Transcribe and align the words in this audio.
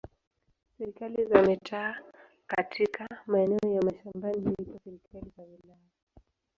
Serikali 0.77 1.25
za 1.25 1.41
mitaa 1.43 1.95
katika 2.47 3.07
maeneo 3.27 3.73
ya 3.75 3.81
mashambani 3.81 4.41
huitwa 4.41 4.79
serikali 4.83 5.31
za 5.37 5.43
wilaya. 5.43 5.89